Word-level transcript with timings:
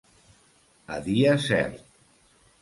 A 0.95 0.97
dia 1.09 1.35
cert. 1.45 1.87